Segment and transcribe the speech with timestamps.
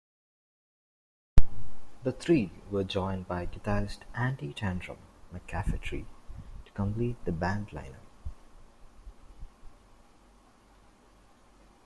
[2.01, 4.97] The three were joined by guitarist Andy 'Tantrum'
[5.31, 6.07] McCafferty
[6.65, 8.01] to complete the band line-up.